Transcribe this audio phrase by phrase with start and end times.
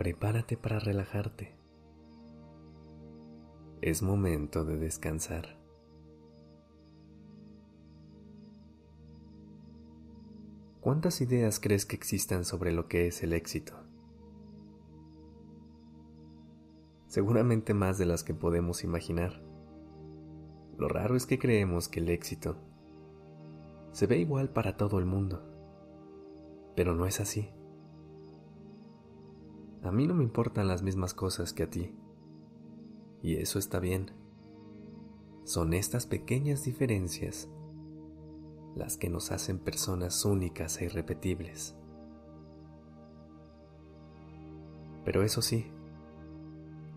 [0.00, 1.54] Prepárate para relajarte.
[3.82, 5.58] Es momento de descansar.
[10.80, 13.74] ¿Cuántas ideas crees que existan sobre lo que es el éxito?
[17.06, 19.42] Seguramente más de las que podemos imaginar.
[20.78, 22.56] Lo raro es que creemos que el éxito
[23.92, 25.42] se ve igual para todo el mundo,
[26.74, 27.50] pero no es así.
[29.82, 31.94] A mí no me importan las mismas cosas que a ti,
[33.22, 34.10] y eso está bien.
[35.44, 37.48] Son estas pequeñas diferencias
[38.74, 41.74] las que nos hacen personas únicas e irrepetibles.
[45.04, 45.66] Pero eso sí,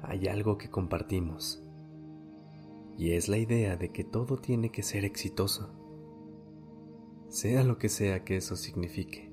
[0.01, 1.63] hay algo que compartimos,
[2.97, 5.83] y es la idea de que todo tiene que ser exitoso
[7.33, 9.32] sea lo que sea que eso signifique.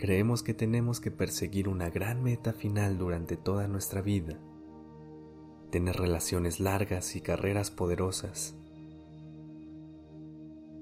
[0.00, 4.38] Creemos que tenemos que perseguir una gran meta final durante toda nuestra vida,
[5.70, 8.56] tener relaciones largas y carreras poderosas.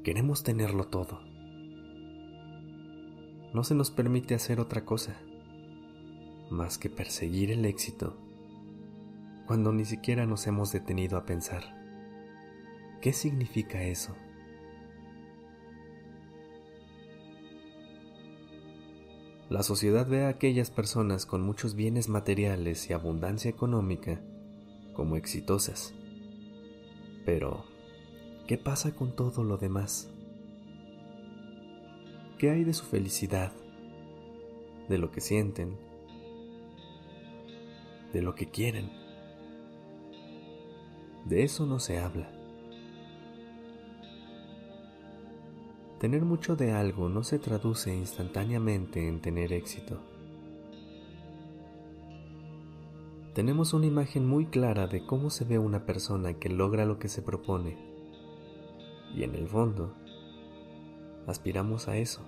[0.05, 1.19] Queremos tenerlo todo.
[3.53, 5.21] No se nos permite hacer otra cosa
[6.49, 8.17] más que perseguir el éxito
[9.49, 11.65] cuando ni siquiera nos hemos detenido a pensar,
[13.03, 14.15] ¿qué significa eso?
[19.49, 24.21] La sociedad ve a aquellas personas con muchos bienes materiales y abundancia económica
[24.93, 25.95] como exitosas.
[27.25, 27.65] Pero,
[28.47, 30.11] ¿qué pasa con todo lo demás?
[32.39, 33.53] ¿Qué hay de su felicidad?
[34.91, 35.78] ¿De lo que sienten?
[38.12, 38.91] ¿De lo que quieren?
[41.25, 42.38] De eso no se habla.
[45.98, 49.98] Tener mucho de algo no se traduce instantáneamente en tener éxito.
[53.34, 57.09] Tenemos una imagen muy clara de cómo se ve una persona que logra lo que
[57.09, 57.76] se propone.
[59.12, 59.92] Y en el fondo,
[61.26, 62.20] aspiramos a eso.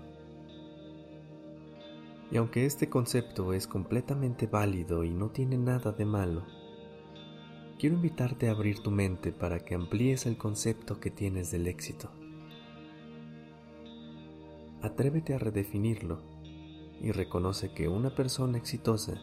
[2.32, 6.44] Y aunque este concepto es completamente válido y no tiene nada de malo,
[7.78, 12.10] quiero invitarte a abrir tu mente para que amplíes el concepto que tienes del éxito.
[14.82, 16.22] Atrévete a redefinirlo
[17.02, 19.20] y reconoce que una persona exitosa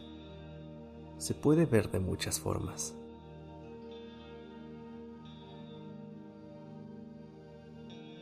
[1.16, 2.94] se puede ver de muchas formas.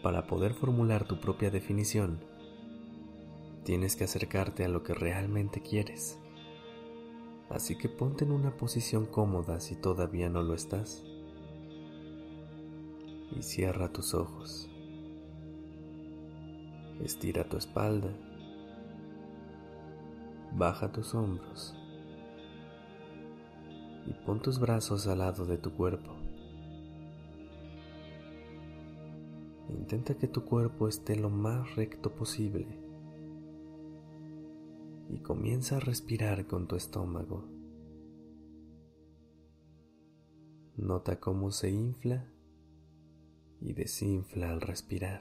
[0.02, 2.24] Para poder formular tu propia definición,
[3.64, 6.18] tienes que acercarte a lo que realmente quieres.
[7.50, 11.04] Así que ponte en una posición cómoda si todavía no lo estás.
[13.36, 14.70] Y cierra tus ojos.
[17.02, 18.08] Estira tu espalda.
[20.56, 21.74] Baja tus hombros.
[24.06, 26.12] Y pon tus brazos al lado de tu cuerpo.
[29.68, 32.66] Intenta que tu cuerpo esté lo más recto posible.
[35.10, 37.44] Y comienza a respirar con tu estómago.
[40.76, 42.26] Nota cómo se infla
[43.60, 45.20] y desinfla al respirar.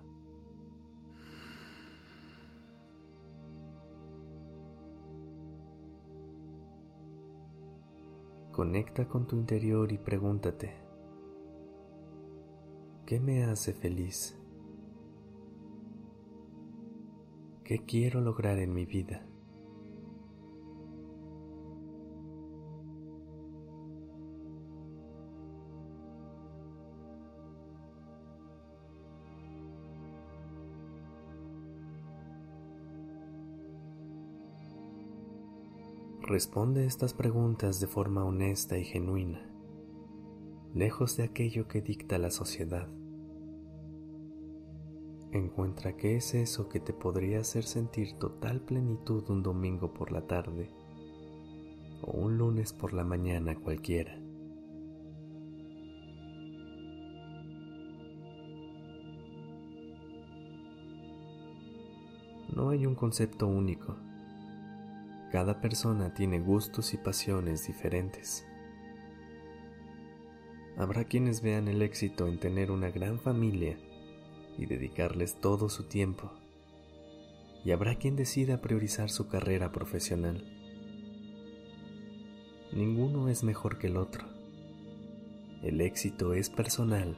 [8.61, 10.71] Conecta con tu interior y pregúntate,
[13.07, 14.39] ¿qué me hace feliz?
[17.63, 19.25] ¿Qué quiero lograr en mi vida?
[36.31, 39.45] Responde estas preguntas de forma honesta y genuina,
[40.73, 42.87] lejos de aquello que dicta la sociedad.
[45.33, 50.25] Encuentra qué es eso que te podría hacer sentir total plenitud un domingo por la
[50.25, 50.69] tarde
[52.01, 54.17] o un lunes por la mañana cualquiera.
[62.55, 63.97] No hay un concepto único.
[65.31, 68.45] Cada persona tiene gustos y pasiones diferentes.
[70.77, 73.77] Habrá quienes vean el éxito en tener una gran familia
[74.57, 76.33] y dedicarles todo su tiempo.
[77.63, 80.43] Y habrá quien decida priorizar su carrera profesional.
[82.73, 84.25] Ninguno es mejor que el otro.
[85.61, 87.17] El éxito es personal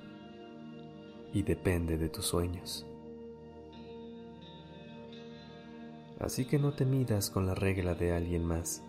[1.34, 2.86] y depende de tus sueños.
[6.24, 8.82] Así que no te midas con la regla de alguien más.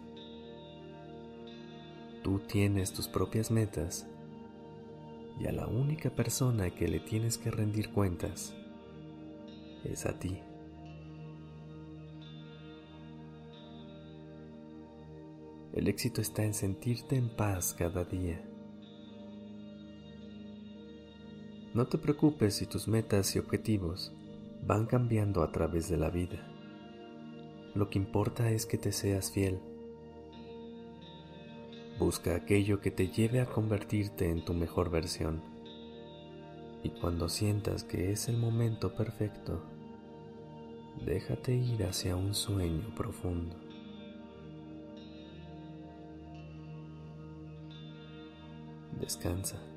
[2.22, 4.06] Tú tienes tus propias metas
[5.40, 8.54] y a la única persona que le tienes que rendir cuentas
[9.82, 10.38] es a ti.
[15.72, 18.40] El éxito está en sentirte en paz cada día.
[21.74, 24.12] No te preocupes si tus metas y objetivos
[24.64, 26.53] van cambiando a través de la vida.
[27.74, 29.58] Lo que importa es que te seas fiel.
[31.98, 35.42] Busca aquello que te lleve a convertirte en tu mejor versión.
[36.84, 39.64] Y cuando sientas que es el momento perfecto,
[41.04, 43.56] déjate ir hacia un sueño profundo.
[49.00, 49.73] Descansa.